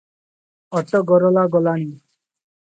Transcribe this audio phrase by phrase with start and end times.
[0.81, 1.93] ଅଟଗରଲା ଗଲାଣି?